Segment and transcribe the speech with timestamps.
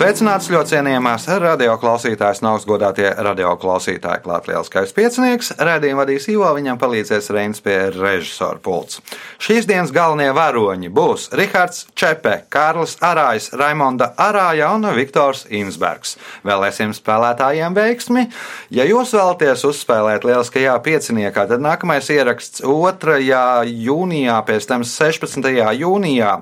[0.00, 4.22] Sveicināts ļoti cienījamās radioklausītājas un augstgadātie radioklausītāji.
[4.24, 9.02] Klāt lielskais piecinieks, redzējumu vadīs Ivo, viņam palīdzēs Reins pie režisora pults.
[9.44, 16.16] Šīs dienas galvenie varoņi būs Rihards Čepe, Kārlis Arājs, Raimonda Arāja un Viktors Insbergs.
[16.48, 18.24] Vēlēsim spēlētājiem veiksmi.
[18.72, 23.20] Ja jūs vēlaties uzspēlēt lieliskajā pieciniekā, tad nākamais ieraksts 2.
[23.68, 25.56] jūnijā, pēc tam 16.
[25.84, 26.38] jūnijā.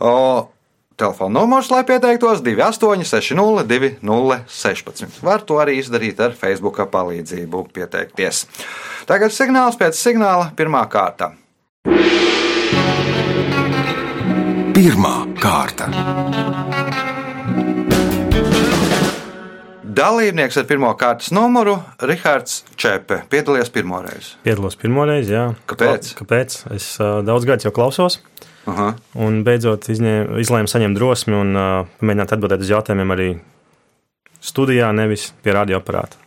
[0.00, 0.16] O,
[0.96, 5.18] Telefona numurs, lai pieteiktos 2860, 2016.
[5.22, 8.46] Var to arī izdarīt ar Facebook palīdzību, pieteikties.
[9.04, 11.34] Tagad signāls pēc signāla pirmā kārta.
[14.72, 15.90] Pirmā kārta.
[19.96, 21.76] Dalībnieks ar pirmā kārtas numuru-
[22.08, 23.20] Rihards Čepe.
[23.28, 24.32] Piedalījies pirmoreiz.
[24.48, 25.50] Piedalos pirmoreiz, jā.
[25.68, 26.14] Kāpēc?
[26.22, 26.58] Kāpēc?
[26.72, 28.22] Es uh, daudz gadus jau klausos.
[28.66, 28.88] Aha.
[29.22, 33.28] Un beidzot izņē- izlēmu saņemt drosmi un uh, mēģināt atbildēt uz jautājumiem arī
[34.42, 36.18] studijā, nevis pie radioaparāta.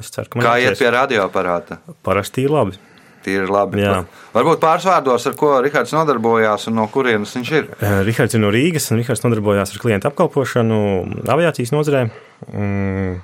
[0.00, 1.78] Es ceru, ka man Kā iet pie radioaparāta?
[2.02, 2.78] Parasti ir labi.
[3.24, 3.78] Tīri labi.
[3.80, 4.02] Jā.
[4.34, 7.68] Varbūt pāris vārdos, ar ko Rihards nodarbojās un no kurienes viņš ir.
[8.04, 10.80] Rihards ir no Rīgas, un Rihards nodarbojās ar klientu apkalpošanu
[11.32, 12.02] aviācijas nozarē.
[12.52, 13.14] Mm,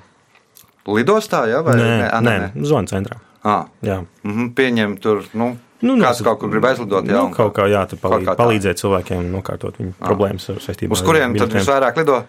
[0.89, 3.19] Lidostā, jā, vai nē, A, nē, nē, zonu centrā.
[3.45, 3.99] Ah, Jā.
[4.25, 5.51] mhm, pieņem tur, nu,
[5.81, 7.17] Nu, kāds nos- kaut kur grib aizlidot, jā.
[7.17, 8.37] Nu, kaut kā jā, tu Kaut palīdz, kā tā.
[8.43, 12.19] palīdzēt cilvēkiem nokārtot viņu problēmas ar saistībā Uz kurien tad visvairāk lido?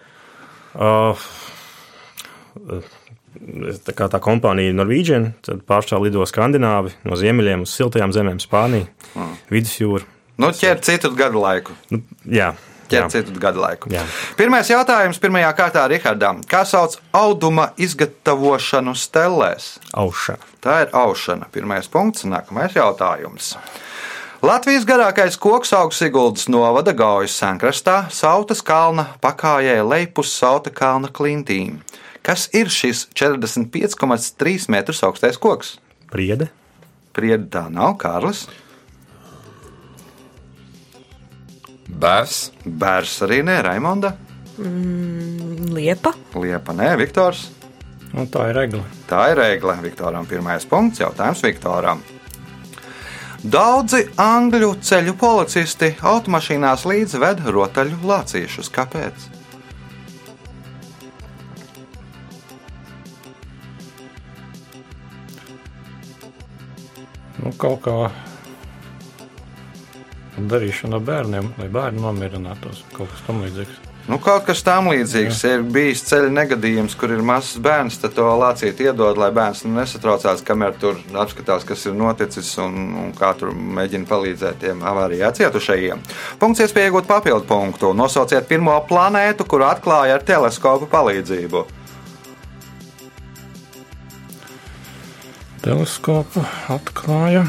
[0.73, 1.17] Uh,
[3.85, 8.87] tā kā tā kompānija Norvēģija, tad pārstāv lido skandināvi no ziemeļiem uz siltajām zemēm, Spāniju,
[9.53, 10.05] Vidusjūru.
[10.41, 11.75] Nu, ķer citu gadu laiku.
[11.93, 12.53] Nu, jā,
[12.91, 13.09] Ķer jā.
[13.13, 13.91] citu gadu laiku.
[13.93, 14.03] Jā.
[14.39, 16.41] Pirmais jautājums pirmajā kārtā Rihardam.
[16.49, 19.77] Kā sauc auduma izgatavošanu stellēs?
[19.93, 20.51] aušana.
[20.63, 21.49] Tā ir aušana.
[21.51, 23.53] Pirmais punkts, nākamais jautājums.
[24.43, 31.79] Latvijas garākais koks augs Siguldas novada Gaujas senkrastā, Sautas kalna pakājē lejpus Sauta kalna klintīm.
[32.23, 35.77] Kas ir šis 45,3 metrus augstais koks?
[36.11, 36.49] Priede,
[37.13, 38.47] Priedi tā nav, Kārlis.
[41.99, 44.13] Bērs, Bērs arī nē, Raimonda.
[44.57, 46.13] Liepa.
[46.37, 47.47] Liepa nē, Viktors.
[48.13, 48.83] nu, tā ir regla.
[49.09, 49.77] Tā ir regle.
[49.81, 51.01] Viktoram pirmais punkts.
[51.01, 52.03] Jautājums Viktoram.
[53.43, 58.69] Daudzi angļu ceļu policisti automašīnās līdzi ved rotaļu lācīšus.
[58.71, 59.25] Kāpēc?
[67.43, 67.97] Nu, kaut kā
[70.37, 72.85] darīšana ar bērniem, lai bērni nomierinātos.
[72.95, 73.81] Kaut kas tamlīdzīgs.
[74.03, 78.01] Nu, kaut kas tam līdzīgs ir bijis ceļa negadījums, kur ir mazs bērns.
[78.01, 83.13] Tad to lācīti iedod, lai bērns nesatraucās, kamēr tur apskatās, kas ir noticis un, un
[83.15, 86.03] kā tur mēģina palīdzēt tiem avārijā cietušajiem.
[86.41, 87.93] Punkts iespēja iegūt papildu punktu.
[87.95, 91.63] Nosauciet pirmo planētu, kuru atklāja ar teleskopu palīdzību.
[95.63, 96.43] Teleskopu
[96.75, 97.47] atklāja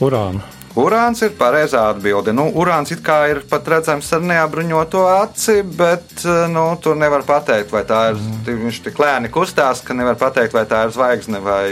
[0.00, 0.40] Urānu.
[0.78, 2.30] Urāns ir pareizā atbilde.
[2.30, 7.24] Nu, urāns it kā ir pat redzams ar neapbruņoto aci, bet eh, nu, tur nevar
[7.26, 8.20] pateikt, vai tā ir.
[8.46, 11.64] Viņš tik lēni kustās, ka nevar pateikt, vai tā ir zvaigzne vai,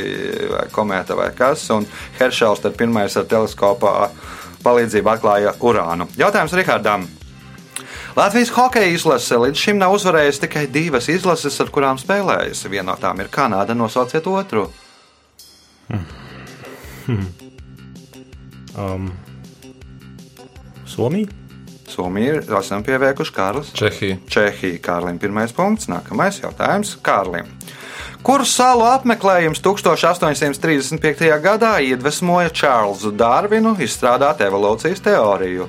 [0.50, 1.68] vai komēta vai kas.
[1.74, 1.86] Un
[2.18, 3.94] Heršels tad pirmais ar teleskopā
[4.66, 6.10] palīdzību atklāja urānu.
[6.18, 7.06] Jautājums Rihardam.
[8.18, 12.72] Latvijas hokeja izlase līdz šim nav uzvarējusi tikai divas izlases, ar kurām spēlējusi.
[12.72, 14.66] Viena no tām ir Kanāda, nosauciet otru.
[18.78, 19.10] Um,
[20.86, 21.26] Somija,
[21.88, 23.72] Somija ir esam pieveikuši Kārlis.
[23.74, 24.78] Čehija, Čehija.
[24.84, 25.88] Kārlim pirmais punkts.
[25.90, 27.48] Nākamais jautājums Kārlim.
[28.22, 31.28] Kuru salu apmeklējums 1835.
[31.42, 35.68] gadā iedvesmoja Čārlzu Darvinu izstrādāt evolūcijas teoriju?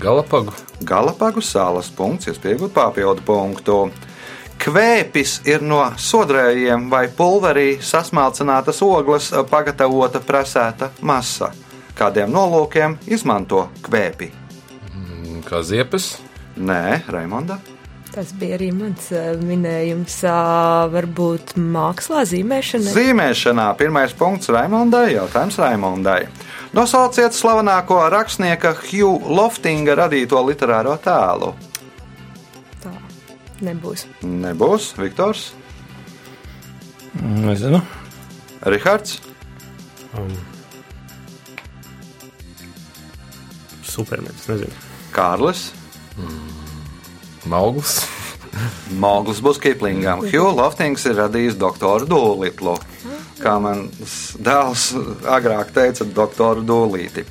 [0.00, 0.54] Galapagu,
[0.84, 3.78] Galapagu salas punkts, iespējot papildu punktu.
[4.60, 11.52] Kvēpis ir no sodrējiem vai pulverī sasmalcinātas ogles pagatavota presēta masa.
[11.98, 14.30] Kādiem nolūkiem izmanto kvēpi?
[15.46, 16.18] kā ziepes,
[16.60, 17.56] Nē, Raimonda.
[18.10, 20.16] Tas bija arī mans eh, minējums.
[20.92, 22.90] Varbūt mākslā zīmēšana.
[22.90, 26.24] Zīmēšanā pirmais punkts Raimondai, jautājums Raimondai.
[26.76, 31.54] Nosauciet slavenāko rakstnieka Hugh Loftinga radīto literāro tēlu.
[32.82, 32.92] Tā
[33.62, 34.04] nebūs.
[34.26, 35.52] Nebūs Viktors,
[37.14, 37.80] Nezinu.
[38.66, 39.18] Rihards,
[40.18, 40.34] um,
[43.92, 44.86] supermenis, nezinu.
[45.14, 45.70] Kārlis,
[47.50, 48.00] Maugls,
[48.98, 50.24] Moglis būs Kiplingam.
[50.26, 52.76] Hugh Loftings ir radījis doktoru Dūlitlu.
[53.40, 54.90] Kā mans dēls
[55.30, 57.24] agrāk teica, doktoru Dūlīti.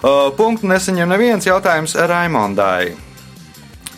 [0.00, 2.96] Uh, punktu nesaņem neviens jautājums Raimondai.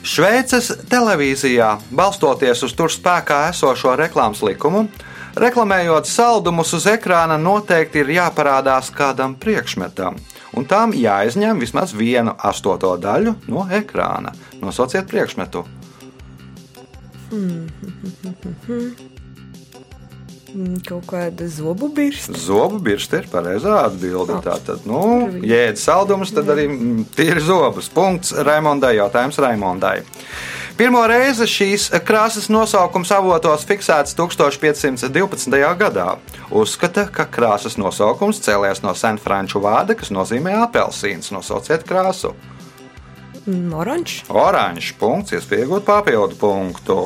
[0.03, 4.89] Šveices televīzijā, balstoties uz tur spēkā esošo reklāmas likumu,
[5.37, 10.19] reklamējot saldumus uz ekrāna, noteikti ir jāparādās kādam priekšmetam,
[10.57, 14.35] un tām jāizņem vismaz vienu astoto daļu no ekrāna.
[14.61, 15.65] Nosauciet priekšmetu.
[17.33, 17.67] Mm,
[20.85, 22.35] Kaut kāda zobu birsta.
[22.37, 24.37] Zobu birsta ir pareizā atbilde.
[24.45, 25.01] Tātad, nu,
[25.49, 27.89] ja ēd saldumus, tad arī mm, tīri zobus.
[27.93, 28.99] Punkts Raimondai.
[28.99, 30.03] Jautājums Raimondai.
[30.77, 35.59] Pirmo reizi šīs krāsas nosaukums avotos fiksēts 1512.
[35.81, 36.09] gadā.
[36.53, 41.33] Uzskata, ka krāsas nosaukums cēlies no senfranču vārda, kas nozīmē apelsīns.
[41.33, 42.35] Nosauciet krāsu.
[43.47, 44.23] Mm, Oranžs.
[44.31, 46.99] Oranžs punkts, iespēja iegūt papildu punktu.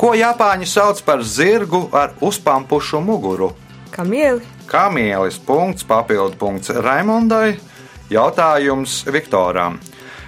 [0.00, 3.50] Ko Japāņi sauc par zirgu ar uzpampušu muguru?
[3.92, 4.40] Kamieli.
[4.66, 7.58] Kamielis punkts, papildu punkts Raimondai.
[8.10, 9.78] Jautājums Viktoram.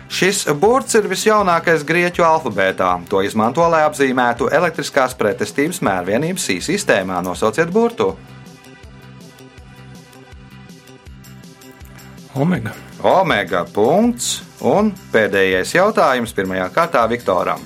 [0.09, 2.95] Šis burts ir visjaunākais grieķu alfabētā.
[3.13, 7.21] To izmanto, lai apzīmētu elektriskās pretestības mērvienības sī sistēmā.
[7.25, 8.15] Nosauciet burtu.
[12.35, 12.73] Omega.
[13.07, 17.63] Omega punkts un pēdējais jautājums pirmajā kārtā Viktoram.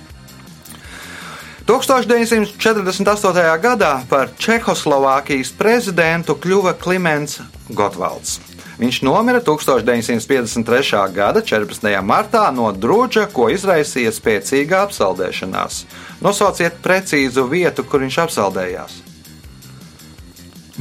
[1.67, 3.61] 1948.
[3.63, 7.39] gadā par Čehoslovākijas prezidentu kļuva Klimants
[7.71, 8.41] Gotvalds.
[8.83, 11.01] Viņš nomira 1953.
[11.15, 11.87] gada 14.
[12.03, 15.85] martā no drudža, ko izraisīja spēcīga apsaldēšanās.
[16.25, 18.99] Nosauciet precīzu vietu, kur viņš apsaldējās.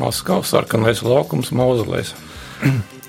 [0.02, 2.16] Maskavas sarkanais laukums Mauzolēs.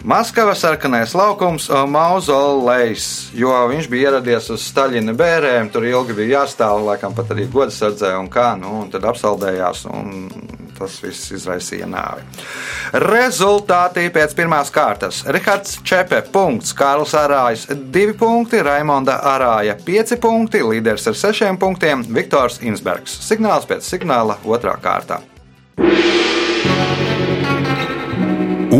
[0.04, 3.04] Maskavas sarkanais laukums, mauzolejs,
[3.38, 8.10] jo viņš bija ieradies uz Staļina bērēm, tur ilgi bija jāstāv, laikam pat arī godsardzē
[8.18, 10.26] un kā, nu, un tad apsaldējās, un
[10.74, 12.24] tas viss izraisīja nāvi.
[13.04, 15.22] Rezultāti pēc pirmās kārtas.
[15.30, 22.02] Rihards Čepe, punkts, Kārls Arājs, 2 punkti, Raimonda Arāja, 5 punkti, līderis ar 6 punktiem,
[22.10, 23.20] Viktors Insbergs.
[23.28, 25.22] Signāls pēc signāla otrā kārtā.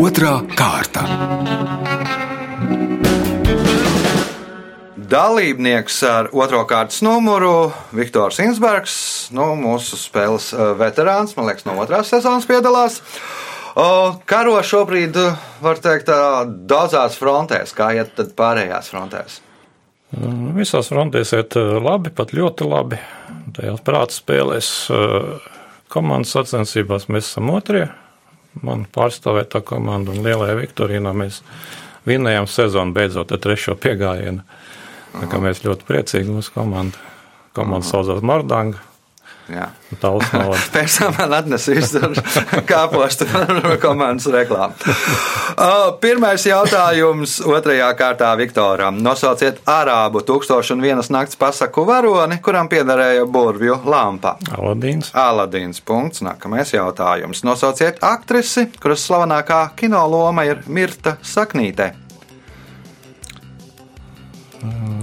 [0.03, 1.05] Otra kārta.
[5.13, 8.97] Dalībnieks ar otro kārtas numuru Viktors Insbergs,
[9.31, 12.99] nu, mūsu spēles eh, veterāns, man liekas, no otrās sezonas piedalās.
[13.73, 15.15] Karo šobrīd,
[15.63, 16.11] var teikt,
[16.69, 19.39] daudzās frontēs, kā iet tad pārējās frontēs.
[20.59, 22.99] Visās frontēs iet eh, labi, pat ļoti labi.
[23.55, 25.51] Tajās prāta spēlēs eh,
[25.93, 27.87] komandas sacensībās mēs esam otrie.
[28.61, 31.41] Man pārstāvētā komanda un lielajā Viktorīnā mēs
[32.05, 34.43] vinējām sezonu beidzot ar trešo piegājienu.
[35.13, 36.99] Tā kā mēs ļoti priecīgi mūsu komanda.
[37.53, 38.81] Komanda saucās Mardanga.
[39.99, 40.53] Tāls nav.
[40.73, 41.91] Pēc tam man atnesīs
[42.69, 43.27] kāpostu
[43.83, 44.75] komandas reklāmu.
[45.53, 49.01] Uh, Pirmais jautājums otrajā kārtā Viktoram.
[49.03, 54.37] Nosauciet arābu tūkstošu un vienas nakts pasaku varoni, kuram piederēja burvju lampa.
[54.55, 55.11] Aladīns.
[55.17, 56.23] Aladīns punkts.
[56.25, 57.43] Nākamais jautājums.
[57.47, 61.93] Nosauciet aktrisi, kuras slavenākā kinoloma ir Mirta Saknīte.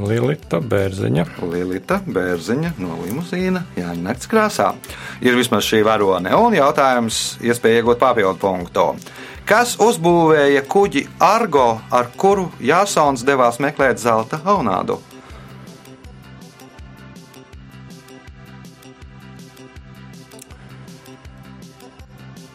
[0.01, 1.27] Lilita Bērziņa.
[1.45, 4.71] Lielita Bērziņa no limuzīna Jāņa Nakts krāsā.
[5.21, 6.33] Ir vismaz šī varone.
[6.37, 8.87] Un jautājums, iespēja iegūt papildu punktu.
[9.49, 15.01] Kas uzbūvēja kuģi Argo, ar kuru Jāsons devās meklēt zelta aunādu?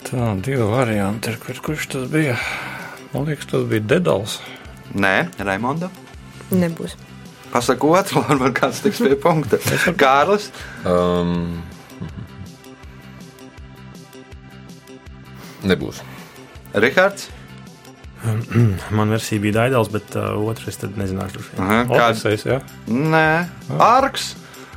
[0.06, 1.36] Tā, divi varianti.
[1.44, 2.38] Kur, kurš tas bija?
[3.12, 4.40] Man liekas, tas bija Dedals.
[4.96, 5.92] Nē, Raimonda.
[6.54, 6.96] Nebūs.
[7.54, 9.60] Pasaka otru, varbūt kāds tiks pie punkta.
[9.98, 10.50] Kārlis.
[10.86, 11.64] Um,
[15.66, 16.04] nebūs.
[16.76, 17.30] Rihards.
[18.90, 21.44] Man versija bija Daidals, bet uh, otrs tad nezināšu.
[21.56, 22.26] Kāds?
[22.26, 22.58] Odisejs, jā.
[22.90, 23.28] Nē,
[23.82, 24.34] Arks.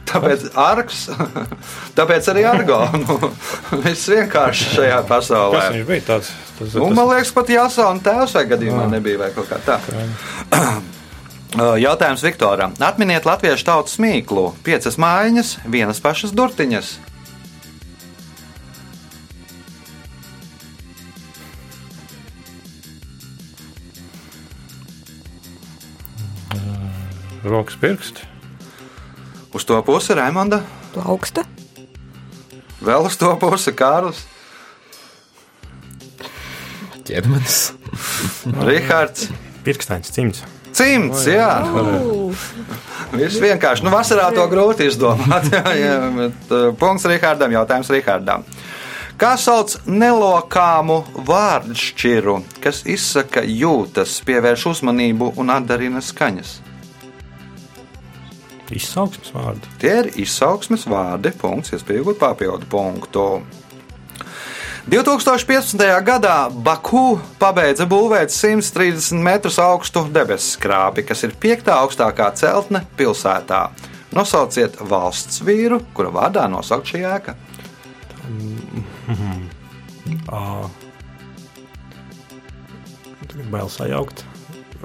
[0.09, 1.03] Tāpēc arks,
[1.99, 2.79] tāpēc arī argo.
[2.97, 3.17] Nu,
[3.85, 5.67] viss vienkārši šajā pasaulē.
[5.75, 6.31] viņš bija tāds?
[6.57, 8.93] Tas, Nu, man liekas, pat jāsaka, tēvs vai gadījumā Jā.
[8.95, 9.77] nebija vai kaut kā tā.
[11.57, 12.75] Jautājums Viktoram.
[12.77, 14.51] Atminiet latviešu tautas mīklu.
[14.67, 16.99] Piecas mājiņas, vienas pašas durtiņas.
[27.49, 28.27] rokas pirksti.
[29.55, 30.61] Uz to pusi Raimonda,
[30.93, 31.45] Plauksta.
[32.85, 34.27] vēl uz to pusi Kārlis,
[37.09, 37.73] Ķermenis.
[38.69, 39.31] Rihards.
[39.65, 40.43] Pirkstains cimds.
[40.77, 41.53] Cimds, jā.
[43.13, 43.87] Viss vienkārši.
[43.87, 45.49] Nu, vasarā to grūti izdomāt.
[45.55, 48.45] jā, jā, bet, uh, punkts Rihardam, jautājums Rihardam.
[49.19, 56.53] Kā sauc nelokāmu vārdšķiru, kas izsaka jūtas, pievērš uzmanību un atdarina skaņas?
[58.79, 59.71] Izsauksmes vārdi.
[59.81, 63.25] Tie ir izsauksmes vārdi, punkts, iespējot papildu punktu.
[64.89, 65.77] 2015.
[66.01, 73.69] gadā Baku pabeidza būvēt 130 metrus augstu debesu skrāpi, kas ir piektā augstākā celtne pilsētā.
[74.17, 77.37] Nosauciet valsts vīru, kura vārdā nosaukt šī ēka.
[83.29, 84.25] Tagad bail sajaukt.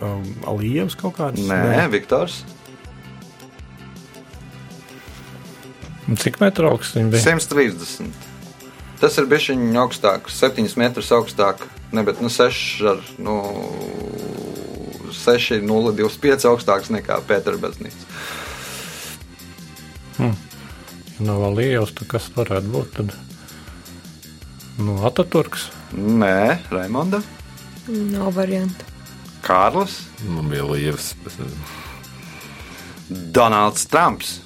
[0.03, 1.39] Um, Alijevs kaut kāds?
[1.47, 2.41] Nē, Viktors.
[6.11, 7.23] Un Cik metru augsts viņa bija?
[7.39, 8.32] 130.
[9.03, 13.33] Tas ir bijis viņa augstāk, 7 metrus augstāk, ne, bet nu, 6 ar nu,
[15.11, 18.07] 6, 0, 25 augstāks nekā Pēterbaznīca.
[21.23, 22.95] Nav vēl liels, tad kas varētu būt?
[22.95, 23.13] Tad?
[24.79, 25.67] Nu, Ataturks.
[25.93, 27.19] Nē, Raimonda,
[27.91, 28.87] Nav variantu.
[29.43, 31.11] Kārlis, Man bija lievs.
[31.25, 31.35] bet,
[33.09, 34.39] Donalds Trumps.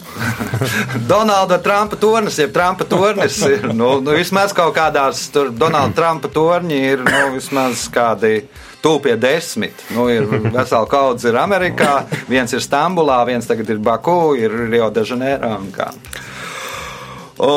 [1.09, 6.31] Donalda Trumpa tornis, jeb Trumpa tornis ir nu, nu, vismaz kaut kādās tur Donalda Trumpa
[6.33, 8.47] torņi ir nu, vismaz kādi.
[8.77, 9.73] Tūpie desmit.
[9.91, 14.91] Nu, ir vesela kaudze ir Amerikā, viens ir Stambulā, viens tagad ir Baku, ir Rio
[14.93, 15.49] de Janeiro.
[17.37, 17.49] O,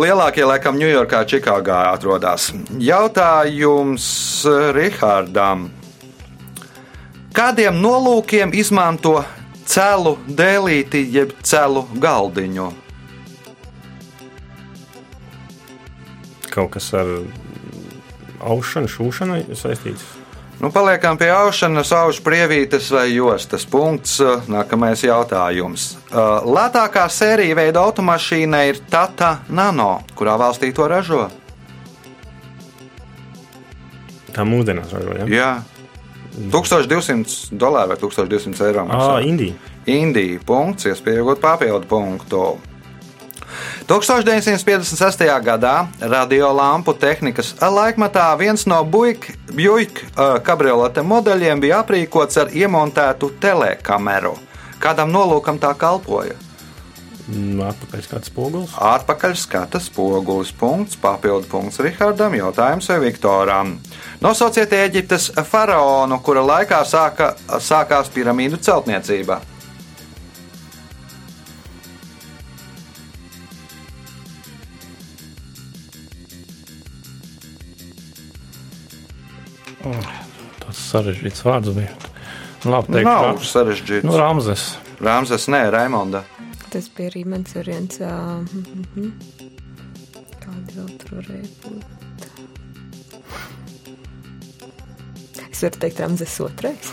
[0.00, 2.50] lielākie, laikam, Ņujorkā, Čikāgā atrodas.
[2.80, 4.08] Jautājums
[4.74, 5.68] Rihardam.
[7.36, 9.20] Kādiem nolūkiem izmanto
[9.68, 12.70] celu dēlīti jeb celu galdiņu?
[16.52, 17.08] Kaut kas ar
[18.42, 20.04] aušanu, šūšanu saistīts.
[20.62, 23.64] Nu, paliekam pie aušanas, aušu prievītes vai jostas.
[23.66, 24.20] Punkts.
[24.46, 25.96] Nākamais jautājums.
[26.12, 30.04] Uh, Lētākā sērija veida automašīna ir Tata Nano.
[30.14, 31.24] Kurā valstī to ražo?
[34.30, 35.18] Tā mūsdienās ražo.
[35.18, 35.26] Ja?
[35.26, 35.50] Jā.
[36.32, 38.86] 1200 dolāru vai 1200 eiro.
[38.90, 39.20] Ah.
[39.20, 39.54] Indija.
[39.86, 40.40] Indija.
[40.46, 42.44] Punkts, iespējot papildu punktu.
[43.86, 45.26] 1956.
[45.44, 54.38] gadā radiolampu tehnikas laikmatā viens no Buļbuļsaktas kabrioleta modeļiem bija aprīkots ar iemontētu telekameru.
[54.82, 56.38] Kādam nolūkam tā kalpoja?
[57.32, 58.72] Nu, Atpakaļ skats spogulis.
[58.76, 60.52] Atpakaļ skata spogulis.
[60.52, 63.76] Punkts, papildu punkts Rihardam, jautājums vai Viktoram.
[64.20, 69.40] Nosauciet Eģiptes faraonu, kura laikā sāka, sākās piramīdu celtniecība.
[80.62, 81.96] Tas sarežģīts vārds bija.
[82.62, 84.06] Labi, teikšu, Nav sarežģīts.
[84.06, 84.68] Nu, Ramzes.
[85.02, 86.22] Rāmzes, nē, Raimonda.
[86.72, 87.98] Tas bija arī mans variants.
[88.00, 88.12] ā,
[88.48, 89.10] mhm.
[90.42, 91.98] Kādi vēl tur varēja būt?
[95.52, 96.88] Es varu teikt, Ramzes otrais.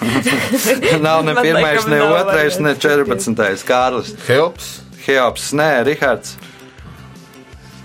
[1.08, 3.26] Nav ne pirmais, ne otrais, ne variants.
[3.32, 3.66] 14.
[3.66, 4.12] Kārlis.
[4.28, 4.68] Helps.
[5.06, 6.36] Heops, nē, Rihards.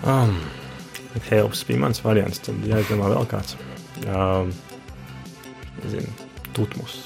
[0.04, 0.34] Um,
[1.30, 2.42] Helps bija mans variants.
[2.44, 3.54] Tad jāizdomā vēl kāds.
[4.04, 4.50] Um,
[5.84, 6.10] nezinu,
[6.58, 6.98] tutmus.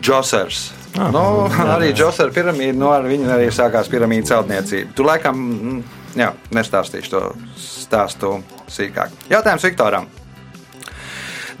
[0.00, 0.70] Džosers.
[0.94, 1.96] Ah, nu, jā, arī jā.
[2.02, 4.94] Džosera piramīda, nu, ar viņu arī sākās piramīda celtniecība.
[4.94, 5.80] Tu laikam, mm,
[6.20, 7.22] jā, nestāstīšu to
[7.58, 8.36] stāstu
[8.70, 9.14] sīkāk.
[9.32, 10.06] Jautājums Viktoram.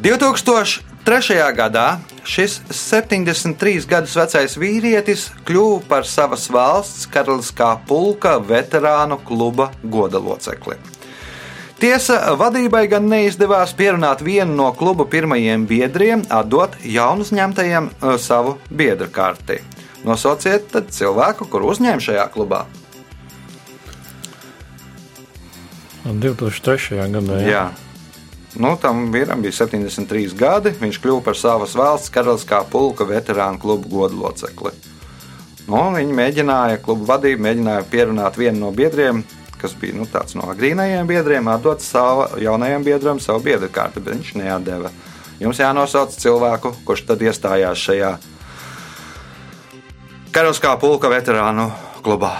[0.04, 1.38] 2003.
[1.56, 1.88] gadā
[2.24, 10.78] šis 73 gadus vecais vīrietis kļuva par savas valsts karaliskā pulka veterānu kluba goda locekli.
[11.80, 18.58] Tiesa, vadībai gan neizdevās pierunāt vienu no kluba pirmajiem biedriem, atdot jaunu uzņemtajiem eh, savu
[18.70, 19.58] biedru karti.
[20.04, 22.64] Nosauciet cilvēku, kur uzņēma šajā klubā.
[26.04, 27.00] 2003.
[27.08, 27.40] gadā.
[27.40, 27.48] Jā.
[27.48, 27.64] Jā.
[28.60, 30.74] Nu, tam vīram bija 73 gadi.
[30.78, 34.70] Viņš kļuva par savas valsts karaliskā pulka veterānu klubu godu locekli.
[35.66, 39.24] Nu, viņi mēģināja, kluba vadība mēģināja pierunāt vienu no biedriem,
[39.64, 44.12] kas bija nu, tāds no agrīnajiem biedriem, atdot savu jaunajam biedram savu biedru kārtu, bet
[44.18, 44.92] viņš neatdeva.
[45.40, 48.12] Jums jānosauc cilvēku, kurš tad iestājās šajā
[50.34, 51.70] karaliskā pulka veterānu
[52.04, 52.34] klubā.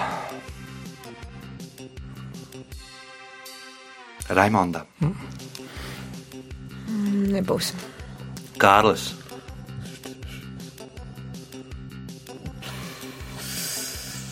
[4.29, 4.85] Raimonda,
[7.35, 7.73] Nebūs.
[8.61, 9.09] Kārlis,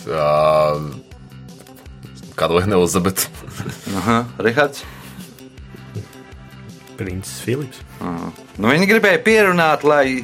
[0.04, 1.03] Uh,
[2.40, 3.30] Karolīna Elizabete.
[4.00, 4.84] Aha, Rihards.
[6.98, 7.82] Princis Filips.
[8.58, 10.24] Nu, viņi gribēja pierunāt, lai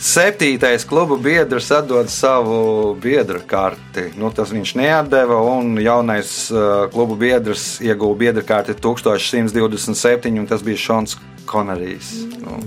[0.00, 4.06] Septītais klubu biedrs atdod savu biedru karti.
[4.16, 10.64] Nu, tas viņš neatdeva, un jaunais uh, klubu biedrs ieguva biedru karti 1127, un tas
[10.64, 12.14] bija Šons Konarijs.
[12.40, 12.62] Nu.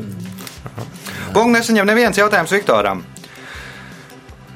[1.33, 3.01] Punkts nesaņem neviens jautājums Viktoram.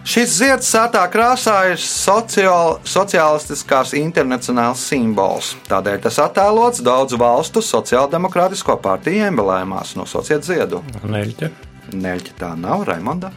[0.07, 5.49] Šis zieds sātā krāsā ir sociāl, sociālistiskās internacionāls simbols.
[5.67, 9.97] Tādēļ tas attēlots daudzu valstu sociāldemokrātisko partiju emblēmās.
[9.99, 10.79] Nosauciet ziedu.
[11.03, 11.49] Neļķe.
[11.91, 13.33] Neļķi tā nav, Raimonda.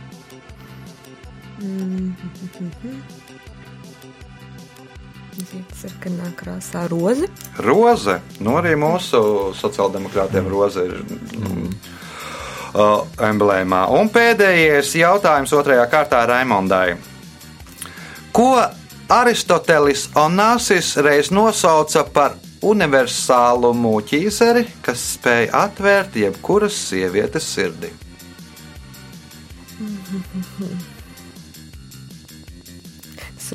[5.40, 7.26] Zieds sarkanā krāsā roze.
[7.66, 8.20] Roze.
[8.38, 11.00] Nu, arī mūsu sociāldemokrātiem roze ir.
[11.34, 11.74] Mm.
[12.70, 13.80] Uh, emblēmā.
[13.98, 16.92] Un pēdējais jautājums otrajā kārtā Raimondai.
[18.30, 18.52] Ko
[19.10, 27.90] Aristotelis Onāsis reiz nosauca par universālu mūķīzeri, kas spēj atvērt jebkuras sievietes sirdi?
[29.80, 30.86] Tas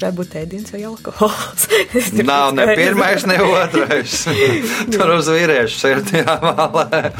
[0.03, 1.67] ēdiens vai alkohols.
[1.95, 4.21] Es Nav ne pirmais, ne otrais.
[4.93, 7.11] Tur uz vīriešu sirdi jāmalē.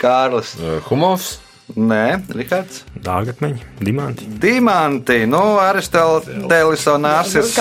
[0.00, 0.56] Kārlis.
[0.88, 1.34] Humors.
[1.72, 2.82] Nē, Rihards.
[3.00, 4.26] Dārgatmeņi, diamanti.
[4.42, 5.22] Dimanti.
[5.30, 7.54] Nu, Aristotelis un Nācis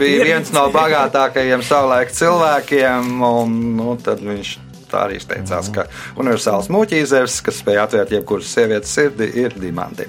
[0.00, 3.12] bija viens no bagātākajiem savulaik cilvēkiem.
[3.22, 4.56] Un, nu, tad viņš
[4.94, 5.86] tā arī izteicās, ka
[6.20, 10.08] universāls mūķīzers, kas spēj atvērt jebkuras sievietes sirdi, ir diamanti.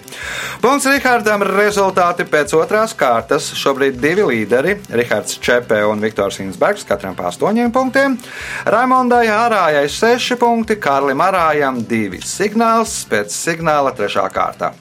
[0.63, 1.44] Punkts Rihardam.
[1.56, 3.51] Rezultāti pēc otrās kārtas.
[3.58, 8.18] Šobrīd divi līderi- Rihards Čepē un Viktors Insbergs, katram pa astoņiem punktiem.
[8.65, 12.20] Raimondai Arājai seši punkti, Kārlim Arājam divi.
[12.20, 14.74] Signāls pēc signāla trešā kārta.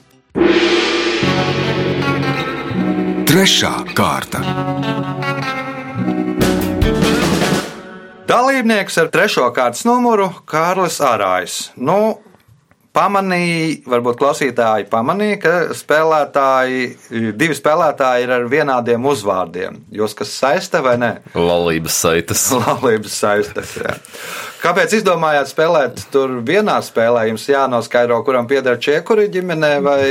[3.25, 5.24] Trešā kārta.
[8.35, 11.53] Dalībnieks ar trešo kārtas numuru Kārlis Arājs.
[11.79, 12.17] Nu,
[12.95, 16.87] pamanīja, varbūt klausītāji pamanīja, ka spēlētāji,
[17.35, 19.81] divi spēlētāji ir ar vienādiem uzvārdiem.
[19.95, 21.11] Jūs kas saista vai ne?
[21.35, 22.47] Laulības saites.
[22.63, 23.75] Laulības saistes.
[23.81, 23.97] Jā.
[24.63, 27.27] Kāpēc izdomājāt spēlēt tur vienā spēlē?
[27.29, 30.07] Jums jānoskaidro, kuram pieder čiekuri ģimenē vai.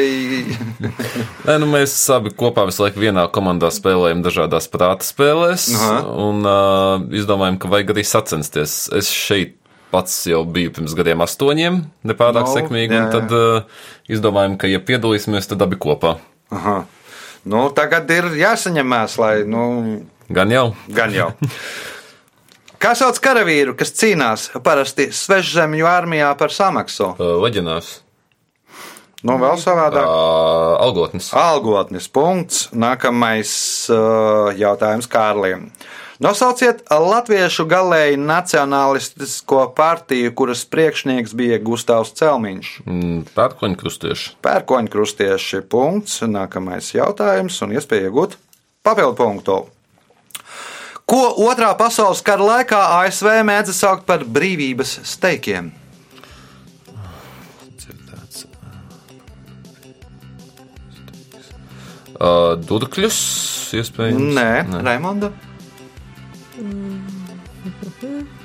[1.49, 5.73] Nē, nu mēs abi kopā visu laiku vienā komandā spēlējam dažādās prāta spēlēs.
[5.75, 5.99] Aha.
[6.29, 8.79] Un uh, izdomājam, ka vajag arī sacensties.
[8.95, 9.59] Es šeit
[9.95, 11.79] pats jau biju pirms gadiem astoņiem,
[12.11, 12.99] nepārāk no, sekmīgi.
[12.99, 16.17] jā, Un tad uh, izdomājam, ka, ja piedalīsimies, tad abi kopā.
[16.55, 16.83] Aha.
[17.47, 19.35] Nu, tagad ir jāsaņemās, lai.
[19.47, 19.65] Nu,
[20.33, 20.71] Gan jau.
[20.97, 21.31] Gan jau.
[22.85, 27.15] Kā sauc karavīru, kas cīnās parasti svežzemju armijā par samaksu?
[27.17, 28.01] Uh, Leģionārs.
[29.25, 30.05] Nu, vēl savādāk.
[30.05, 31.31] Uh, algotnis.
[31.33, 32.67] Algotnis punkts.
[32.77, 33.55] Nākamais
[33.89, 35.71] uh, jautājums Kārlim.
[36.23, 42.69] Nosauciet latviešu galēji nacionālistisko partiju, kuras priekšnieks bija Gustavs Celmiņš.
[42.87, 44.35] Mm, Pērkoņu krustieši.
[44.45, 46.21] Pērkoņu krustieši punkts.
[46.23, 48.37] Nākamais jautājums un iespēja iegūt
[48.87, 49.57] papildu punktu.
[51.05, 55.73] Ko otrā pasaules kara laikā ASV mēdza saukt par brīvības steikiem?
[62.15, 63.19] Uh, Dudkļus,
[63.75, 64.31] iespējams.
[64.39, 64.85] Nē, Nē.
[64.87, 65.33] Raimonda.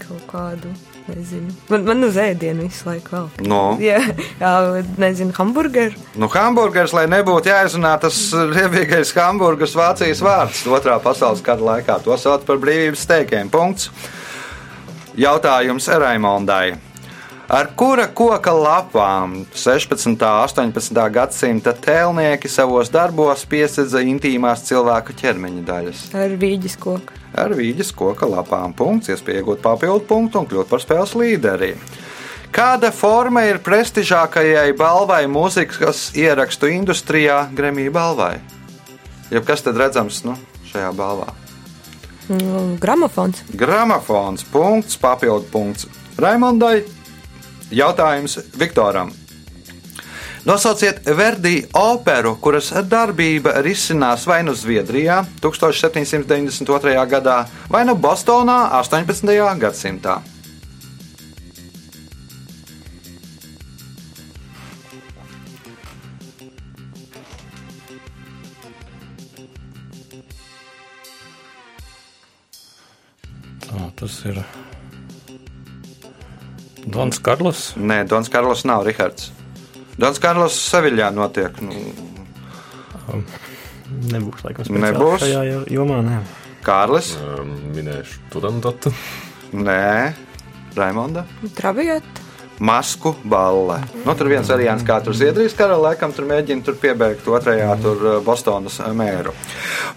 [0.00, 0.68] Kaut kādu,
[1.08, 1.48] nezinu.
[1.70, 3.28] Man, man uz ēdienu visu laiku vēl.
[3.48, 3.60] No.
[3.80, 4.00] Jā,
[4.40, 4.50] jā,
[5.00, 5.96] nezinu, hamburgeru.
[6.20, 12.00] Nu, hamburgers, lai nebūtu jāizrunā tas riebīgais hamburgers, Vācijas vārds otrā pasaules kara laikā.
[12.04, 13.48] To sauc par brīvības steikiem.
[13.52, 13.88] Punkts.
[15.16, 16.89] Jautājums Raimondai.
[17.50, 20.06] Ar kura koka lapām 16.
[20.06, 20.98] un 18.
[21.10, 26.02] gadsimta tēlnieki savos darbos piesedza intīmās cilvēku ķermeņa daļas?
[26.14, 27.16] Ar vīģis koku.
[27.34, 31.72] Ar vīģes koka lapām punkts, iespēja iegūt papildu punktu un kļūt par spēles līderi.
[32.54, 38.36] Kāda forma ir prestižākajai balvai mūzikas ierakstu industrijā, Gremija balvai?
[39.34, 40.38] Jeb kas tad redzams nu,
[40.70, 41.32] šajā balvā?
[42.30, 43.42] Mm, Gramofons.
[43.58, 46.99] Gramofons, punkts, papildu punkts Raimondai.
[47.70, 49.12] Jautājums Viktoram.
[50.44, 56.96] Nosauciet Verdi operu, kuras darbība risinās vai nu Zviedrijā 1792.
[57.12, 59.36] gadā, vai nu Bostonā 18.
[59.60, 60.16] gadsimtā.
[73.60, 74.42] Tā, tas ir
[76.86, 77.74] Dons Karls.
[77.76, 79.30] Nē, Dons Karlos nav Rihards.
[80.00, 81.60] Dons Karlos Seviļā notiek.
[81.60, 81.74] Nu,
[84.10, 85.22] Nebūs laikam speciāli Nebūs?
[85.24, 86.00] šajā jo- jomā.
[86.06, 86.20] Nē.
[86.64, 88.92] Kārlis, Um, minēšu Turandatu.
[89.52, 90.14] nē,
[90.76, 91.24] Raimonda.
[91.54, 92.04] Travieta.
[92.60, 93.80] Masku balle.
[94.04, 97.96] Nu, tur viens variants, kā tur Zviedrijas kara laikam tur mēģina tur piebeigt otrajā tur
[98.04, 99.32] uh, Bostonas mēru.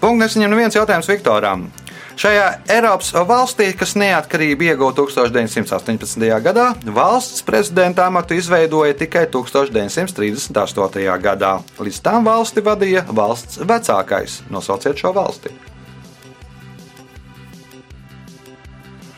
[0.00, 1.70] Punkts nesaņem neviens jautājums Viktoram.
[2.14, 6.28] Šajā Eiropas valstī, kas neatkarību ieguva 1918.
[6.44, 11.18] gadā, valsts prezidenta amatu izveidoja tikai 1938.
[11.24, 11.58] gadā.
[11.82, 14.42] Līdz tam valsti vadīja valsts vecākais.
[14.50, 15.50] Nosauciet šo valsti.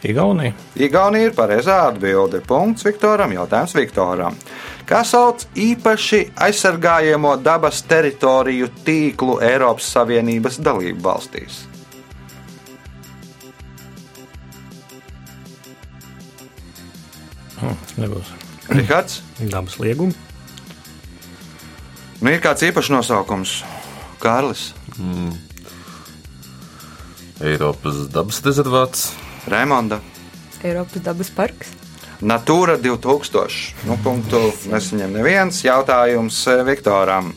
[0.07, 0.53] Igaunija.
[0.77, 2.41] Igaunija ir pareizā atbilde.
[2.49, 4.37] Punkts Viktoram, jautājums Viktoram.
[4.89, 11.76] Kā sauc īpaši aizsargājamo dabas teritoriju tīklu Eiropas Savienības dalību valstīs?
[17.61, 18.33] Hm, nebūs.
[18.69, 20.15] Rihards, Dabas liegumi.
[22.21, 23.63] nu ir kāds īpašs nosaukums?
[24.21, 24.73] Kārlis,
[27.41, 29.11] Eiropas dabas rezervāts.
[29.47, 30.01] Raimonda,
[30.65, 31.69] Eiropas dabas parks.
[32.25, 33.75] Natūra 2000.
[33.85, 34.41] Nu, punktu
[34.73, 37.35] nesaņem neviens jautājums eh, Viktoram.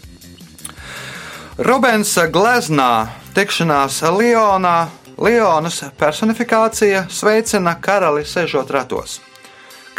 [1.60, 4.88] Rubens Gleznā tikšanās Lionā.
[5.20, 9.18] Lionas personifikācija sveicina karali sežot ratos.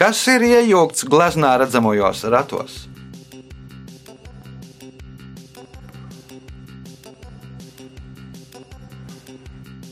[0.01, 2.77] Kas ir iejūgts gleznā redzamajos ratos?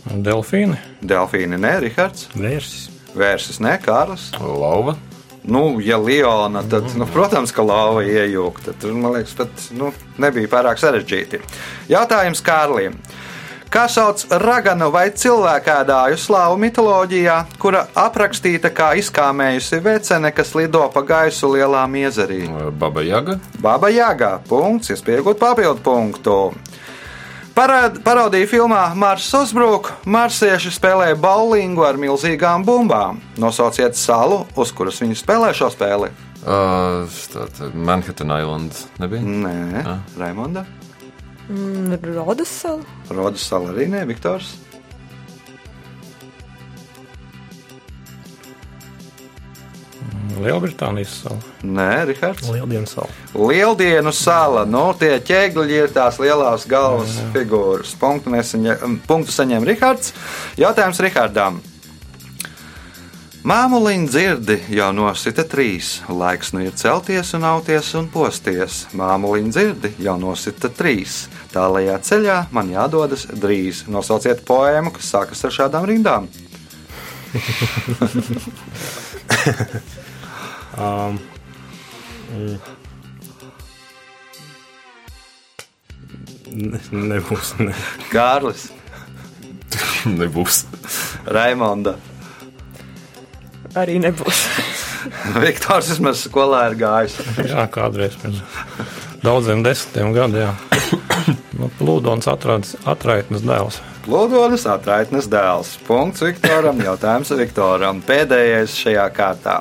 [0.09, 0.79] Delfīni.
[1.05, 2.89] Delfīni, nē, Rihards, Vērsis.
[3.21, 4.31] Vērsis, nē, Kārlis.
[4.41, 4.97] Lauva.
[5.45, 8.79] Nu, ja Liona, tad, nu, protams, ka lava iejūgta.
[8.81, 11.45] Tur, man liekas, pat nu, nebija pārāk sarežģīti.
[11.93, 12.97] Jautājums Kārlim.
[13.69, 21.03] Kā sauc raganu vai cilvēkēdāju slāvu mitoloģijā, kura aprakstīta kā izkāmējusi vecene, kas lido pa
[21.05, 22.47] gaisu lielā miezerī?
[22.81, 23.37] Baba Jaga.
[23.61, 26.39] Baba Jāgā, punkts, iespējot papildu punktu.
[27.59, 33.19] Parād, parodija filmā Mars uzbruk, marsieši spēlē bowlingu ar milzīgām bumbām.
[33.37, 36.09] Nosauciet salu, uz kuras viņi spēlē šo spēli.
[36.47, 37.05] Uh,
[37.75, 39.21] Manhattan Island nebija?
[39.27, 39.99] Nē, Ah.
[40.17, 40.65] Raimonda.
[41.49, 42.85] Mm, Rodas sala.
[43.09, 44.57] Rodas sala arī nē, Viktors.
[50.39, 51.39] Lielbritānijas sala.
[51.65, 52.47] Nē, Rihards.
[52.53, 53.09] Lieldienas sala.
[53.35, 54.65] Lieldienu sala.
[54.69, 57.97] Nu, tie ķēgļi ir tās lielās galvas figūras.
[57.99, 60.15] Punktu, nesaņem, punktu saņem Rihards.
[60.61, 61.59] Jautājums Rihardam.
[63.49, 66.03] Māmuliņa dzirdi jau nosita trīs.
[66.13, 68.83] Laiks nu ir celties un auties un posties.
[68.99, 71.23] Māmuliņa dzirdi jau nosita trīs.
[71.55, 73.87] Tālajā ceļā man jādodas drīz.
[73.89, 76.29] Nosauciet poēmu, kas sākas ar šādām rindām.
[80.79, 81.17] Um,
[82.31, 82.59] mm.
[86.55, 86.79] Ne,
[87.11, 87.51] nebūs.
[87.59, 87.75] Ne.
[88.13, 88.69] Kārlis,
[90.21, 90.63] Nebūs.
[91.27, 91.97] Raimonda,
[93.77, 94.47] Arī nebūs.
[95.45, 97.19] Viktors vismaz skolā ir gājis.
[97.51, 98.41] Jā, kādreiz pirms
[99.25, 100.57] daudziem desmitiem gadiem.
[101.59, 103.81] Nu, Plūdons atrādis atraitnes dēls.
[104.05, 105.73] Plūdonis atraitnes dēls.
[105.89, 107.99] Punkts Viktoram, jautājums Viktoram.
[108.07, 109.57] Pēdējais šajā kārtā.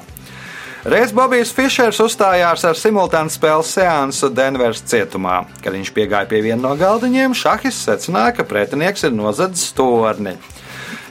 [0.87, 5.41] Reiz Bobijs Fišers uzstājās ar simultānu spēles seansu Denveras cietumā.
[5.63, 10.37] Kad viņš piegāja pie viena no galdiņiem, šahis secināja, ka pretinieks ir nozadzis torni.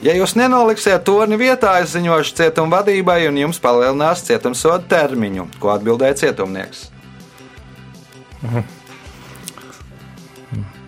[0.05, 5.73] Ja jūs nenoliksiet torni vietā, es ziņošu cietuma vadībai un jums palielinās cietumsoda termiņu, ko
[5.73, 6.89] atbildēja cietumnieks.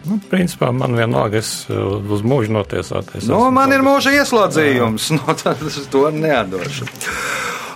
[0.09, 3.27] Nu, principā man vienalga, es uh, uz mūžu notiesāties.
[3.29, 5.11] Nu, man ir mūža ieslodzījums,
[5.43, 6.89] tad es to nedošu.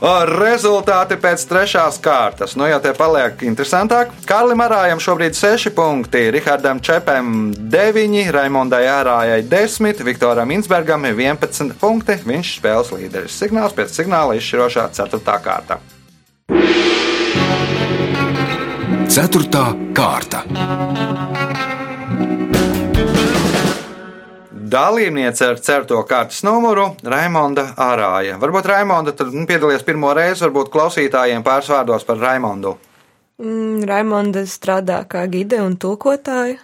[0.02, 2.56] Rezultāti pēc trešās kārtas.
[2.58, 4.10] Nu, jau te paliek interesantāk.
[4.26, 12.18] Kārlim Arājam šobrīd 6 punkti, Rihardam Čepam 9, Raimondai Ārājai 10, Viktoram Insbergam 11 punkti.
[12.26, 13.38] Viņš spēles līderis.
[13.38, 15.38] Signāls pēc signāla izšķirošā 4.
[15.46, 15.78] kārta.
[19.12, 20.42] Ceturtā kārta.
[24.72, 28.38] Dalībniece ar certo kārtas numuru Raimonda Ārāja.
[28.40, 32.72] Varbūt Raimonda tad nu, piedalījies pirmo reizi, varbūt klausītājiem pāris vārdos par Raimondu.
[33.42, 36.56] Mm, Raimonda strādā kā gide un tulkotāja.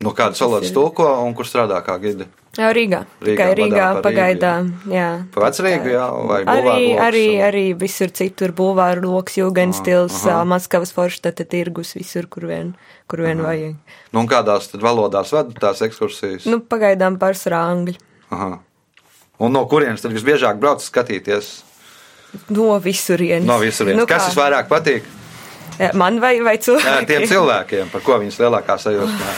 [0.00, 2.24] Nu, kādas valodas tulko un kur strādā kā gidi?
[2.60, 2.98] Jā, Rīgā.
[3.24, 4.66] Rīgā, Tikai Rīgā pagaidām.
[4.92, 5.06] Jā.
[5.32, 10.18] Pa Vecrīgu, jā, vai Arī, arī, un- arī visur citur bulvāru loks, jūgenstils,
[10.50, 12.74] Maskavas forštata tirgus, visur, kur vien,
[13.08, 13.76] kur vien vajag.
[14.12, 16.44] Nu, un kādās tad valodās ved tās ekskursijas?
[16.50, 17.96] Nu, pagaidām pārsvarā angļu.
[18.30, 18.58] Aha.
[19.40, 21.62] Un no kurienes tad visbiežāk brauc skatīties?
[22.52, 23.46] No visurienes.
[23.48, 24.02] No visurienes.
[24.02, 24.34] Nu, Kas kā?
[24.34, 25.02] visvairāk patīk?
[25.80, 27.06] Jā, Man vai, vai Jā, cilvēkiem?
[27.08, 29.32] tiem cilvēkiem, par ko viņas lielākā sajūsmā.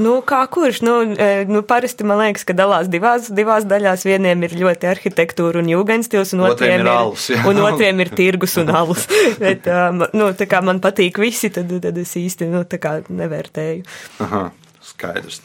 [0.00, 0.80] Nu, kā kurš?
[0.86, 4.06] Nu, e, nu, parasti man liekas, ka dalās divās, divās daļās.
[4.08, 7.42] Vieniem ir ļoti arhitektūra un jūgenstils, un Otriem otriem ir alus, jā.
[7.50, 9.06] un otriem ir tirgus un alus.
[9.42, 12.64] Bet, um, nu, tā kā man patīk visi, tad, tad es īsti nu,
[13.22, 13.86] nevērtēju.
[14.26, 14.44] Aha,
[14.92, 15.42] skaidrs.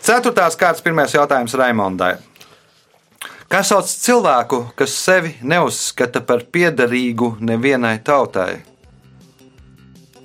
[0.00, 2.14] Ceturtās kārtas pirmais jautājums Raimondai.
[3.50, 8.60] Kā sauc cilvēku, kas sevi neuzskata par piederīgu nevienai tautai?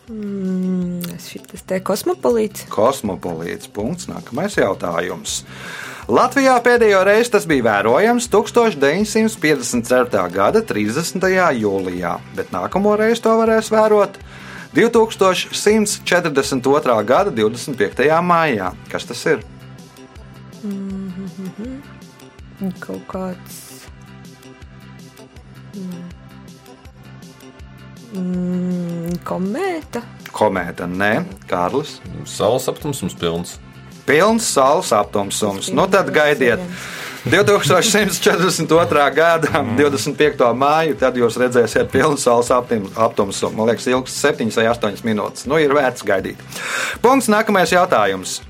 [0.06, 2.68] Mm, Šis te kosmopolīts.
[2.70, 3.66] Kosmopolīts.
[3.74, 4.06] Punkts.
[4.12, 5.40] Nākamais jautājums.
[6.06, 10.30] Latvijā pēdējo reizi tas bija vērojams 1954.
[10.30, 11.26] gada 30.
[11.58, 14.20] jūlijā, bet nākamo reizi to varēs vērot
[14.78, 17.02] 2142.
[17.10, 18.22] gada 25.
[18.22, 18.78] maijā.
[18.92, 19.42] Kas tas ir?
[22.86, 23.75] Kaut kāds.
[28.16, 30.02] Mm, komēta.
[30.36, 32.00] Komēta, nē, Kārlis.
[32.28, 33.58] Saules aptumsums pilns.
[34.06, 35.72] Pilns saules aptumsums.
[35.74, 36.62] Nu tad gaidiet.
[37.26, 39.12] 2142.
[39.16, 40.44] gada 25.
[40.54, 43.58] māju, tad jūs redzēsiet pilnu saules aptumsumu.
[43.58, 45.48] Man liekas, ilgs 7 vai 8 minūtes.
[45.50, 46.38] Nu, ir vērts gaidīt.
[47.02, 47.32] Punkts.
[47.34, 48.44] Nākamais jautājums.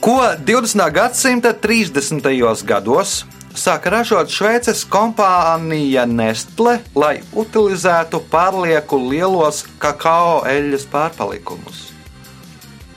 [0.00, 0.86] Ko 20.
[0.94, 2.22] gadsimta 30.
[2.64, 11.86] gados sāka ražot Šveices kompānija Nestle, lai utilizētu pārlieku lielos kakao eļļas pārpalikumus?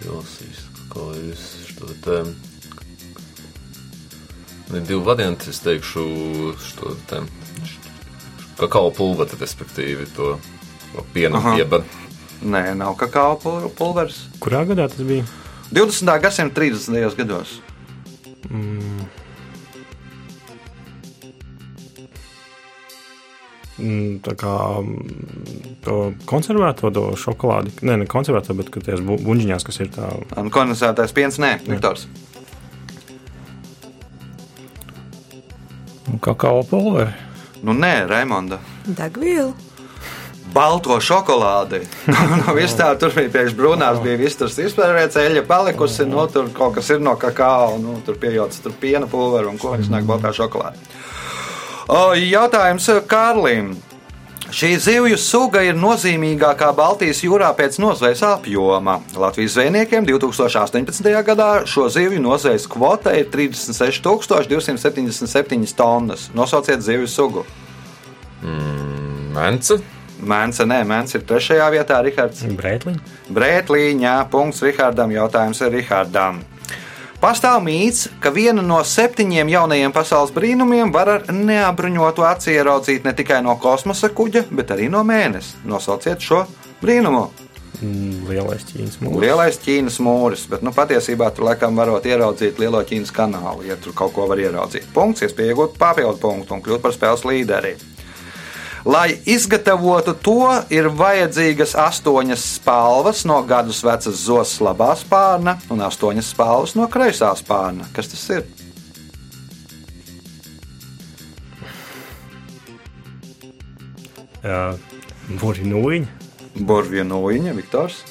[0.01, 2.21] Pilsīs, ko jūs šo te.
[4.73, 6.03] Ir divi varianti, es teikšu,
[6.57, 7.21] šo te.
[8.57, 10.35] Kakao pulveri, respektīvi, to
[10.93, 11.55] no piena Aha.
[11.57, 11.83] piebar.
[12.43, 14.23] Nē, nav kakao pul- pulveris.
[14.43, 15.23] Kurā gadā tas bija?
[15.73, 16.19] 20.
[16.21, 17.15] gadsimta 30.
[17.17, 17.59] gados.
[24.39, 25.97] Kā mm, to
[26.29, 30.11] konservēto to šokolādi, ne, ne konservēto, bet tajās bu- buļģiņās, kas ir tā.
[30.39, 32.07] Un kondensētais piens, nē, Viktors.
[36.11, 37.13] Un kakao pulveri.
[37.63, 38.59] Nu, nē, Raimonda.
[38.85, 39.53] Degviela.
[40.53, 41.79] Balto šokolādi.
[42.43, 46.51] no vis tā, tur bija priekš brūnās, bija viss tur izpērēts, eļļa palikusi, nu, tur
[46.53, 50.33] kaut kas ir no kakao, nu, tur piejots tur piena pulveru un ko iznāk baltā
[50.35, 50.77] šokolāde.
[51.89, 53.75] Jautājums Kārlim.
[54.53, 58.99] Šī zivju suga ir nozīmīgākā Baltijas jūrā pēc nozvejas apjoma.
[59.17, 61.23] Latvijas zvejniekiem 2018.
[61.25, 66.29] gadā šo zivju nozvejas kvota ir 36,277 tonnas.
[66.37, 67.41] Nosauciet zivju sugu.
[69.33, 69.81] Mence.
[70.23, 72.45] Mēnce, nē, Mēnce ir trešajā vietā, Rihards.
[72.55, 72.99] Brētliņa.
[73.33, 76.39] Brētlīņā, punkts Rihardam, jautājums Rihardam.
[77.23, 83.13] Pastāv mīts, ka vienu no septiņiem jaunajiem pasaules brīnumiem var ar neapbruņotu aci ieraudzīt ne
[83.15, 85.61] tikai no kosmosa kuģa, bet arī no mēneša.
[85.71, 86.41] Nosauciet šo
[86.81, 87.21] brīnumu.
[87.79, 89.21] Mm, Lielais ķīnas mūžs.
[89.23, 93.95] Lielais Ķīnas mūris, bet nu, patiesībā tur laikam varot ieraudzīt lielo Ķīnas kanālu, ja tur
[93.95, 94.91] kaut ko var ieraudzīt.
[94.91, 97.77] Punkts, iespēja iegūt papildu punktu un kļūt par spēles līderi.
[98.85, 106.33] Lai izgatavotu to, ir vajadzīgas astoņas spalvas no gadus vecas zosas labā spārna un astoņas
[106.33, 107.87] spalvas no kreisā spārna.
[107.95, 108.43] Kas tas ir?
[114.43, 116.19] Burbuļs nūjiņa.
[116.67, 118.03] Burvija nūjiņa, Viktors.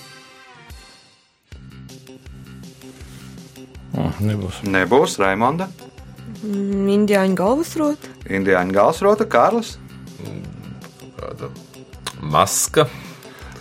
[3.92, 4.64] Oh, nebūs.
[4.64, 5.68] Nebūs Raimonda,
[6.42, 8.08] Mm, Indiāņu galvasrota.
[8.26, 9.76] Indiāņu galsrota, Kārlis.
[11.22, 11.48] Kāda
[12.22, 12.88] maska.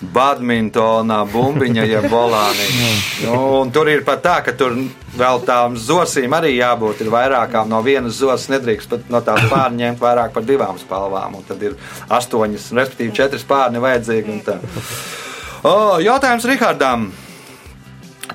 [0.02, 2.63] Badmintonā, bumbiņa, jeb volāni.
[3.28, 4.74] nu, un tur ir pat tā, ka tur
[5.13, 7.69] vēl tām zosīm arī jābūt ir vairākām.
[7.69, 11.38] No vienas zosas nedrīkst pat no tās pārņemt vairāk par divām spalvām.
[11.38, 11.78] Un tad ir
[12.10, 14.39] astoņas, respektīvi četras pārni vajadzīgi.
[14.39, 14.58] un tā.
[15.62, 17.12] O, jautājums Rihardam.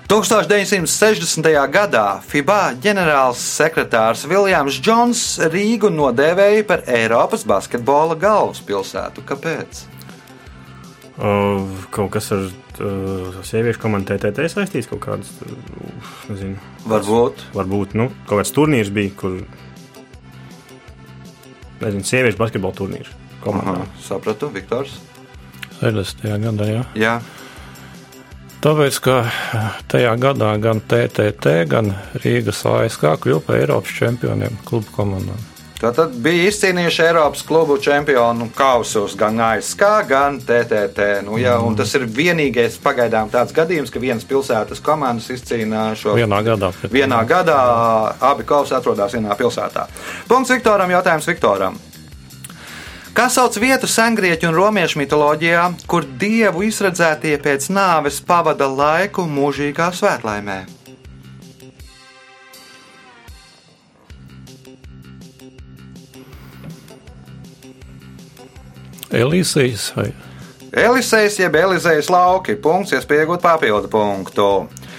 [0.07, 1.49] 1960.
[1.75, 9.25] gadā FIBA ģenerāls sekretārs Viljams Džons Rīgu nodēvēja par Eiropas basketbola galvaspilsētu.
[9.27, 9.81] Kāpēc?
[11.17, 17.43] Uh, kaut kas ar uh, sieviešu komandu TTT saistīts kaut kādas, uh, nezinu, Varbūt.
[17.57, 19.41] varbūt, nu, kaut kāds turnīrs bija, kur,
[21.81, 23.11] nezinu, sieviešu basketbola turnīrs
[23.43, 23.81] komandā.
[23.81, 25.01] Aha, sapratu, Viktors.
[25.81, 26.29] 60.
[26.45, 26.85] gadā, jā.
[27.01, 27.17] Jā,
[28.67, 29.17] Tāpēc, ka
[29.87, 35.39] tajā gadā gan TTT, gan Rīgas ASK kļuva par Eiropas čempioniem klubu komandām.
[35.79, 41.23] tā tad bija izcīnījuši Eiropas klubu čempionu kausus gan ASK, gan TTT.
[41.29, 46.19] Nu, jā, un tas ir vienīgais pagaidām tāds gadījums, ka vienas pilsētas komandas izcīnīja šo
[46.19, 46.73] Vienā gadā.
[46.91, 47.61] Vienā gadā
[48.19, 49.87] abi kausi atrodas vienā pilsētā.
[50.27, 51.79] Punkts Viktoram, jautājums Viktoram.
[53.17, 59.87] Kā sauc vietu sengrieķu un romiešu mitoloģijā, kur dievu izredzētie pēc nāves pavada laiku mūžīgā
[59.97, 60.59] svētlaimē?
[69.17, 70.11] Elisijas vai?
[70.77, 72.61] Elisijas jeb Elizajas lauki.
[72.61, 74.51] Punkts, iespējot papildu punktu.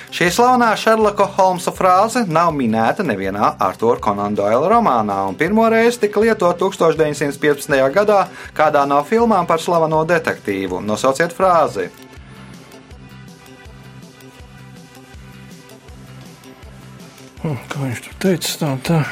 [0.08, 6.06] Šī slavenā Šerloka Holmsa frāze nav minēta nevienā Arthur Conan Doyle romānā, un pirmo reizi
[6.06, 7.76] tika lietota 1915.
[7.92, 8.24] gadā
[8.56, 10.80] kādā no filmām par slaveno detektīvu.
[10.88, 11.90] Nosauciet frāzi.
[17.44, 19.04] Kā viņš tur teica, tā, tā.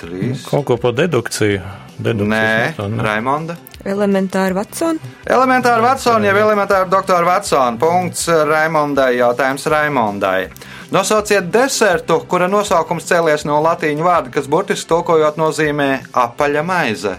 [0.00, 0.46] Trīs.
[0.48, 1.89] Kaut ko par dedukciju.
[2.00, 3.02] Nē, ne?
[3.02, 3.56] Raimonda.
[3.84, 4.98] Elementāri Vatsona.
[5.28, 7.78] Elementāri Vatsona, jau elementāri doktora Vatsona.
[7.80, 10.50] Punkts Raimondai, jautājums Raimondai.
[10.90, 15.90] Nosauciet desertu, kura nosaukums cēlies no latīņu vārda, kas burtiski tulkojot nozīmē
[16.24, 17.16] apaļa maize.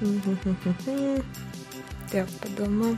[2.14, 2.94] Jā, padomā.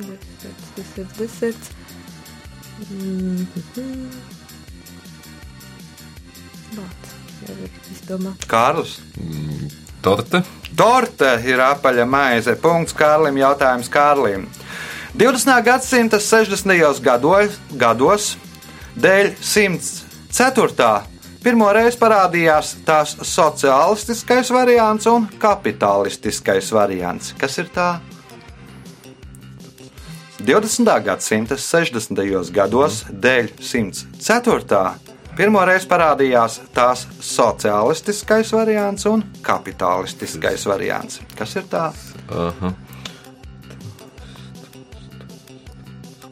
[0.00, 1.66] Deserts, deserts, deserts.
[2.88, 3.46] Mhm.
[3.66, 4.29] Vārds.
[7.90, 8.34] Izdomā.
[8.50, 8.98] Kārlis.
[10.02, 10.42] Torte.
[10.76, 12.54] Torte ir apaļa maize.
[12.60, 13.38] Punkts Kārlim.
[13.40, 14.46] Jautājums Kārlim.
[15.14, 15.64] 20.
[15.66, 17.02] gadsimta 60.
[17.02, 18.36] gados, gados
[19.00, 20.90] dēļ 104.
[21.42, 27.34] pirmo reizi parādījās tās sociālistiskais variants un kapitālistiskais variants.
[27.38, 27.90] Kas ir tā?
[30.40, 30.94] 20.
[31.04, 32.24] gadsimta 60.
[32.54, 35.09] gados dēļ 104.
[35.40, 41.20] Pirmo reizi parādījās tās sociālistiskais variants un kapitālistiskais variants.
[41.38, 41.86] Kas ir tā?
[42.28, 42.72] Aha.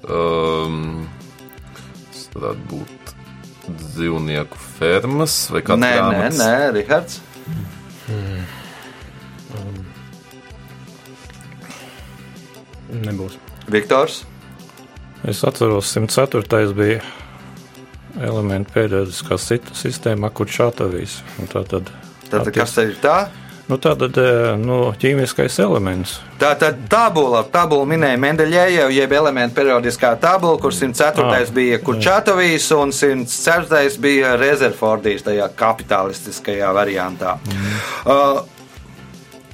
[0.08, 1.06] Um,
[2.12, 3.14] tas varētu būt
[3.96, 7.20] dzīvnieku fermas vai kā Nē, nē, nē, Rihards.
[12.88, 13.36] Nebūs.
[13.68, 14.22] Viktors.
[15.28, 16.72] Es atceros, 104.
[16.76, 17.00] bija
[18.24, 21.20] elementu periodiskā sit- sistēma, kur šātavīs.
[21.52, 21.90] Tā tad,
[22.30, 23.18] Tad, kas tad ir tā?
[23.68, 24.16] nu, tā tad
[24.60, 26.18] nu, ķīmiskais elements.
[26.40, 31.24] Tā tad tabula, tabula minēja Mendeļēju, jeb elementu periodiskā tabula, kur 104.
[31.24, 33.98] Ah, bija Kurčatovīs un 104.
[34.00, 37.38] bija Rezerfordijas tajā kapitalistiskajā variantā.
[38.06, 38.42] Uh,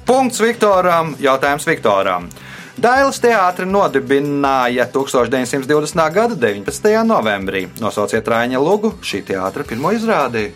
[0.05, 2.29] punkts Viktoram, jautājums Viktoram.
[2.75, 6.01] Dailas teātri nodibināja 1920.
[6.11, 6.89] gada 19.
[7.07, 7.69] novembrī.
[7.79, 10.49] Nosauciet Rāņa Lugu šī teātra pirmo izrādi.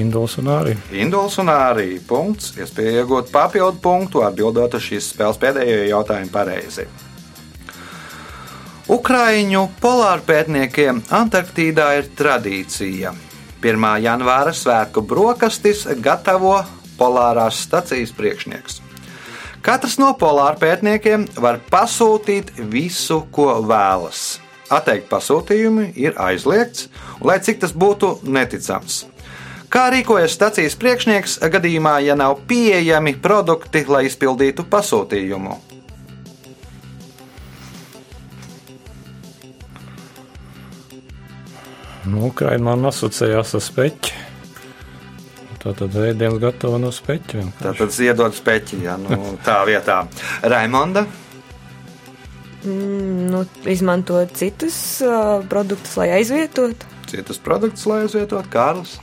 [0.00, 0.74] Indols un arī.
[0.96, 2.54] Induls un arī punkts.
[2.56, 6.88] Iespēja iegūt papildu punktu, atbildot uz šīs spēles pēdējo jautājumu pareizi.
[8.90, 13.12] Ukraiņu polārpētniekiem Antarktīdā ir tradīcija.
[13.60, 13.88] 1.
[14.00, 16.62] janvāra svētku brokastis gatavo
[17.00, 18.82] polārās stacijas priekšnieks.
[19.64, 24.38] Katrs no polārpētniekiem var pasūtīt visu, ko vēlas.
[24.70, 26.86] Atteikt pasūtījumi ir aizliegts,
[27.20, 29.02] lai cik tas būtu neticams.
[29.70, 35.58] Kā rīkojas stacijas priekšnieks gadījumā, ja nav pieejami produkti, lai izpildītu pasūtījumu?
[42.10, 44.19] Nu, Ukraiņa man asociējās ar speķi.
[45.70, 47.42] Tā tad ēdienas gatava no speķa.
[47.60, 50.02] Tā tad ziedot speķi, ja nu, tā vietā.
[50.42, 51.06] Raimonda,
[52.60, 56.84] Mm, nu, izmantot citus uh, produktus, lai aizvietotu.
[57.08, 58.98] citus produktus, lai aizvietotu Kārlis.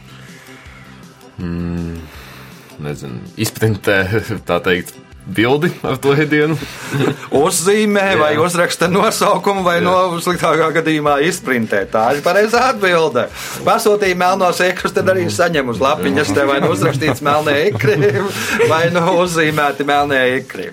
[2.77, 3.95] Nezinu, izprintē
[4.49, 4.93] tā teikt
[5.27, 6.57] bildi ar to ēdienu.
[7.43, 8.41] Uzzīmē vai Jā.
[8.45, 9.85] uzraksta nosaukumu, vai Jā.
[9.87, 11.83] no sliktākā gadījumā izprintē.
[11.91, 13.27] Tā ir pareizā atbilde.
[13.67, 18.13] Pasūtīja melnos ekrus, tad arī saņem uz lapiņas, te vai nu uzrakstīts melnē ekri,
[18.71, 20.71] vai nu uzzīmēti melnē ekri.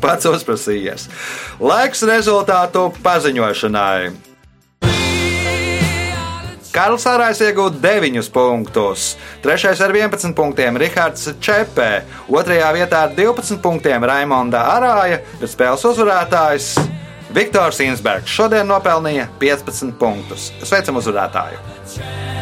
[0.00, 1.10] Pats uzprasījies.
[1.60, 4.35] Laiks rezultātu paziņošanai.
[6.76, 9.70] Karls Sārājs iegūta 9 punktus, 3.
[9.80, 12.58] ar 11 punktiem Rihards Čepē, 2.
[12.76, 16.74] vietā ar 12 punktiem Raimonda Arāja, bet spēles uzvarētājs
[17.32, 20.50] Viktors Insbergs šodien nopelnīja 15 punktus.
[20.68, 22.35] Sveicam uzvarētāju!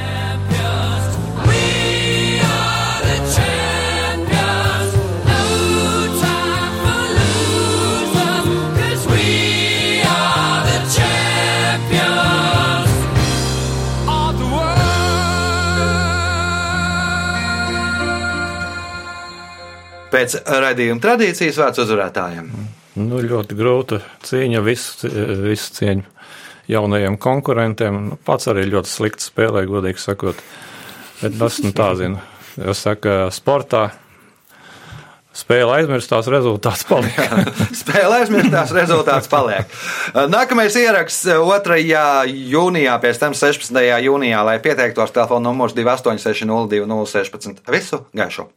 [20.15, 22.51] Pēc raidījuma tradīcijas vārds uzvarētājiem.
[23.03, 25.11] Nu, ļoti grūta cīņa, visu,
[25.43, 26.07] visu cieņu
[26.71, 27.99] jaunajiem konkurentiem.
[28.13, 30.39] Nu, pats arī ļoti slikti spēlē, godīgi sakot.
[31.19, 32.23] Bet tas nu, tā zina.
[32.63, 33.89] Es saku, sportā
[35.35, 37.17] Spēle aizmirstās, rezultāts paliek.
[37.83, 39.67] Spēle aizmirstās, rezultāts paliek.
[40.31, 41.81] Nākamais ieraksts 2.
[42.55, 43.83] jūnijā, pēc tam 16.
[44.07, 47.65] jūnijā, lai pieteiktos telefona numurs 286 02 016.
[47.75, 48.53] Visu gaišu!